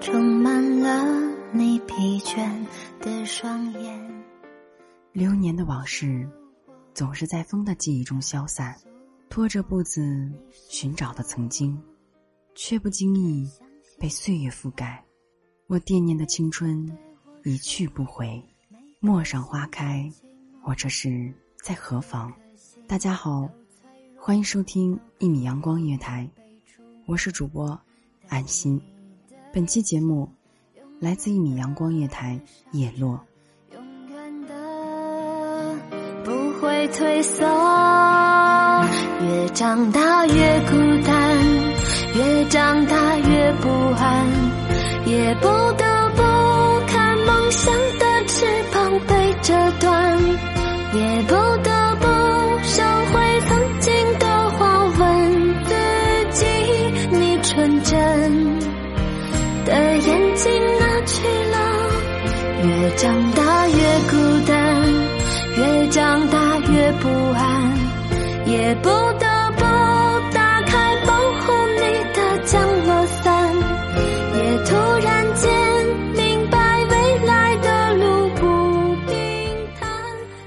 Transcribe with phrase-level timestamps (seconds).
[0.00, 1.04] 充满了
[1.52, 2.48] 你疲倦
[3.00, 4.24] 的双眼。
[5.12, 6.28] 流年的往事，
[6.92, 8.74] 总是在风的记忆中消散，
[9.28, 10.30] 拖着步子
[10.68, 11.80] 寻找的曾经，
[12.54, 13.50] 却不经意
[13.98, 15.02] 被岁月覆盖。
[15.66, 16.86] 我惦念的青春
[17.44, 18.42] 一去不回，
[19.00, 20.08] 陌上花开，
[20.62, 21.32] 我这是
[21.62, 22.32] 在何方？
[22.86, 23.48] 大家好，
[24.16, 26.28] 欢迎收听一米阳光音乐台，
[27.06, 27.78] 我是主播
[28.28, 28.80] 安心。
[29.56, 30.28] 本期节目
[31.00, 32.38] 来自一米阳光夜台
[32.72, 33.18] 叶落。
[33.72, 35.74] 永远的
[36.22, 36.30] 不
[36.60, 37.42] 会退缩，
[39.22, 41.38] 越长大越孤单，
[42.14, 44.26] 越长大越不安，
[45.06, 46.22] 也不得不
[46.86, 48.44] 看梦想的翅
[48.74, 50.18] 膀被折断，
[50.92, 51.70] 也不得
[59.66, 61.56] 的眼睛哪去了？
[62.64, 63.74] 越长大越
[64.10, 64.16] 孤
[64.46, 64.56] 单，
[65.56, 67.76] 越长大越不安，
[68.46, 69.62] 也不得不
[70.32, 71.80] 打开保护你
[72.14, 73.54] 的降落伞，
[74.34, 74.74] 也突
[75.04, 75.44] 然间
[76.14, 78.40] 明白未来的路不
[79.06, 79.14] 平
[79.78, 79.90] 坦。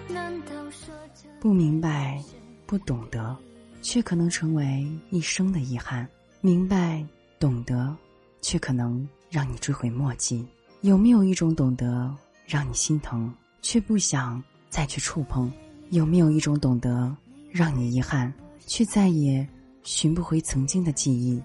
[0.07, 0.93] 难道说？
[1.41, 2.17] 不明白，
[2.65, 3.35] 不懂得，
[3.81, 6.05] 却可能成为一生的遗憾；
[6.41, 7.03] 明白，
[7.39, 7.95] 懂得，
[8.41, 10.45] 却可能让你追悔莫及。
[10.81, 15.51] 有没有一种懂得，让你心疼，却不想再去触碰？
[15.89, 17.15] 有没有一种懂得，
[17.51, 18.31] 让你遗憾，
[18.65, 19.47] 却再也
[19.83, 21.41] 寻不回曾经的记忆？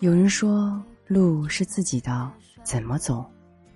[0.00, 2.30] 有人说，路是自己的，
[2.64, 3.24] 怎么走，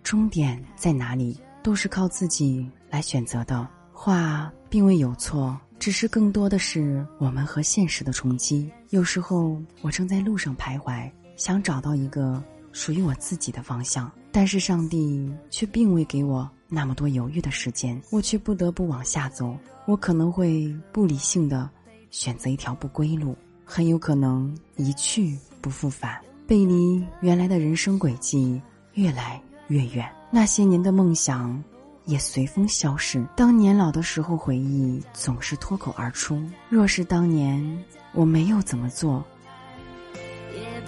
[0.02, 3.68] 终点在哪里，都是靠自己来选择的。
[3.92, 8.70] 话并未有错，只是更多的是我们和现实的冲击。
[8.90, 12.42] 有时候，我正在路上徘徊，想找到一个
[12.72, 19.56] 属于我自己的方向，但是上帝却并未给我那么多犹豫的时间，我却不得不往下走。
[19.86, 21.70] 我可能会不理性的
[22.10, 28.60] 选择一条不归路，很有可能一去不复返，背离原来的人生轨迹，
[28.94, 30.10] 越来越远。
[30.30, 31.62] 那些年的梦想
[32.04, 33.24] 也随风消逝。
[33.36, 36.42] 当年老的时候，回忆总是脱口而出。
[36.68, 39.24] 若是当年我没有怎么做，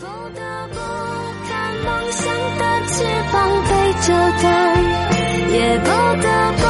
[0.00, 0.76] 不得不
[1.48, 2.22] 看梦想
[2.56, 3.02] 的翅
[3.32, 3.70] 膀被
[4.06, 4.06] 折
[4.40, 4.46] 断，
[5.50, 5.86] 也不
[6.22, 6.62] 得不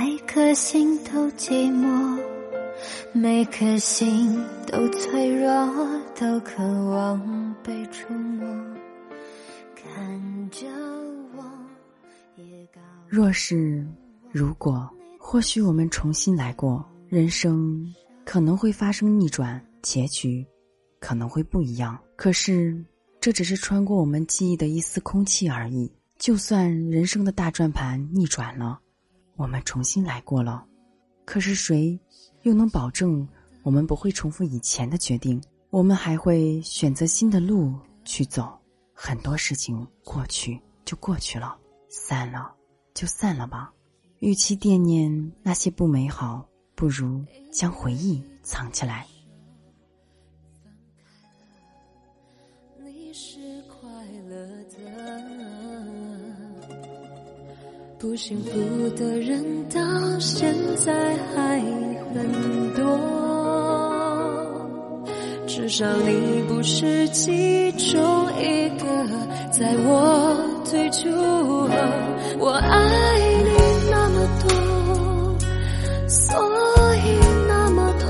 [0.00, 2.18] 每颗心都寂寞，
[3.12, 4.34] 每颗心
[4.66, 8.46] 都脆弱，都渴望被触摸。
[9.76, 10.66] 看着
[11.36, 11.44] 我，
[12.36, 12.80] 也告
[13.10, 13.86] 若是
[14.32, 14.88] 如果，
[15.18, 17.94] 或许我们重新来过，人生
[18.24, 20.42] 可能会发生逆转，结局
[20.98, 21.98] 可能会不一样。
[22.16, 22.82] 可是，
[23.20, 25.92] 这只是穿过我们记忆的一丝空气而已。
[26.18, 28.80] 就算人生的大转盘逆转了，
[29.36, 30.64] 我们重新来过了，
[31.24, 31.98] 可是谁
[32.42, 33.26] 又能保证
[33.62, 35.42] 我们不会重复以前的决定？
[35.70, 37.74] 我们还会选择新的路
[38.04, 38.52] 去走。
[38.92, 41.56] 很多事情过去就过去了，
[41.88, 42.54] 散了
[42.92, 43.72] 就散了吧。
[44.18, 49.06] 与其惦念那些不美好，不如将回忆藏起来。
[58.00, 58.50] 不幸福
[58.96, 59.78] 的人到
[60.18, 60.90] 现在
[61.34, 61.60] 还
[62.14, 62.98] 很多。
[65.46, 68.00] 至少你不是其中
[68.40, 68.86] 一个，
[69.52, 71.68] 在我退出后，
[72.38, 73.50] 我爱你
[73.90, 74.48] 那么多，
[76.08, 76.34] 所
[77.04, 77.06] 以
[77.46, 78.08] 那么痛。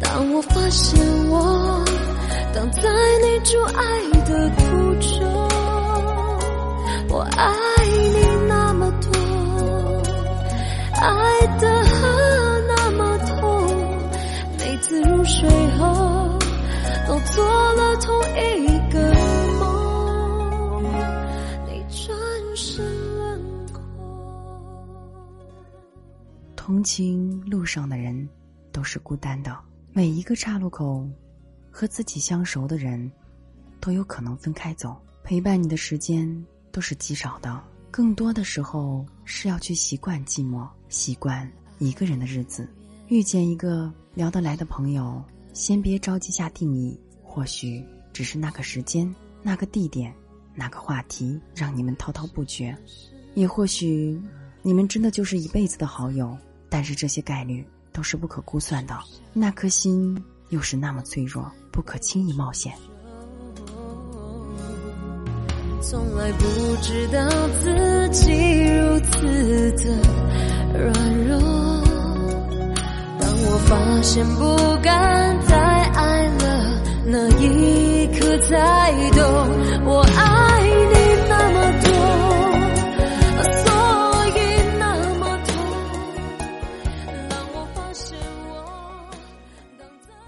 [0.00, 1.84] 当我发现我
[2.52, 2.82] 挡在
[3.22, 3.84] 你阻碍
[26.80, 28.26] 同情路上的人
[28.72, 29.54] 都是孤单的，
[29.92, 31.06] 每一个岔路口，
[31.70, 33.12] 和自己相熟的人，
[33.80, 34.98] 都有可能分开走。
[35.22, 36.26] 陪伴你的时间
[36.72, 41.46] 都是极少的，更多的时候是要去习惯寂寞，习惯
[41.80, 42.66] 一个人的日子。
[43.08, 45.22] 遇见一个聊得来的朋友，
[45.52, 50.14] 先别着急下定义，或许只是那个时间、那个地点、
[50.54, 52.74] 那个话题让你们滔滔不绝，
[53.34, 54.18] 也或许
[54.62, 56.34] 你们真的就是一辈子的好友。
[56.70, 58.96] 但是这些概率都是不可估算的，
[59.32, 60.16] 那颗心
[60.48, 62.72] 又是那么脆弱，不可轻易冒险。
[65.82, 66.44] 从来不
[66.82, 67.28] 知道
[67.60, 68.30] 自己
[68.62, 69.84] 如此的
[70.78, 70.92] 软
[71.26, 71.40] 弱。
[73.18, 79.24] 当我发现不敢再爱了，那一刻才懂，
[79.84, 80.39] 我爱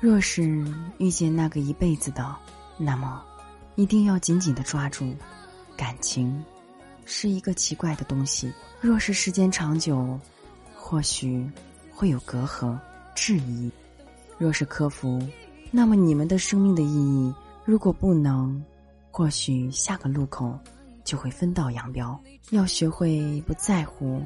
[0.02, 0.43] 若是
[0.99, 2.37] 遇见那个一辈子的，
[2.76, 3.22] 那么
[3.76, 5.14] 一定要紧紧的抓住。
[5.76, 6.44] 感情
[7.04, 10.19] 是一个奇怪的东西，若是时间长久，
[10.75, 11.49] 或许
[11.88, 12.76] 会有隔阂、
[13.14, 13.70] 质疑；
[14.38, 15.25] 若是克服，
[15.70, 17.32] 那么你们的生命的意义，
[17.64, 18.60] 如果不能，
[19.12, 20.58] 或许下个路口
[21.05, 22.20] 就会分道扬镳。
[22.50, 24.20] 要学会不在乎，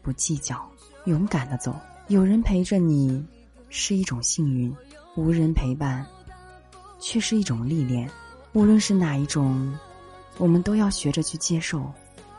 [0.00, 0.64] 不计较，
[1.06, 1.74] 勇敢的走。
[2.06, 3.26] 有人陪着你
[3.68, 4.72] 是一种幸运，
[5.18, 6.06] 无人陪伴
[7.00, 8.08] 却是一种历练。
[8.52, 9.76] 无论是哪一种。
[10.36, 11.92] 我们都要学着去接受，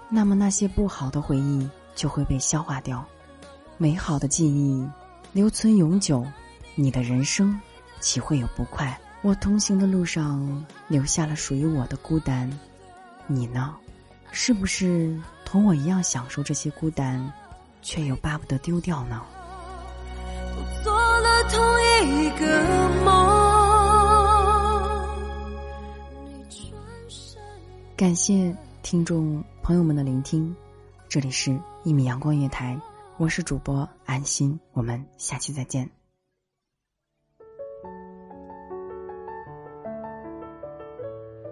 [0.08, 3.06] 那么那些不好的回忆就会被消化掉，
[3.78, 4.90] 美好的记忆
[5.34, 6.26] 留存永久。
[6.76, 7.60] 你的人生
[8.00, 8.98] 岂会有不快？
[9.22, 12.50] 我同行的路上留下了属于我的孤单，
[13.28, 13.76] 你呢？
[14.32, 17.30] 是不是同我一样享受这些孤单，
[17.82, 19.22] 却又巴不得丢掉呢？
[21.20, 21.60] 做了同
[22.08, 22.46] 一个
[23.04, 23.12] 梦。
[27.98, 30.56] 感谢听众朋友们的聆听，
[31.10, 31.52] 这里是
[31.84, 32.74] 《一米阳光音乐台》，
[33.18, 35.90] 我是主播安心，我们下期再见。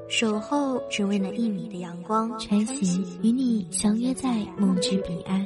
[0.07, 5.45] 守候只为那一米的阳光，穿行与你相约在梦之彼岸。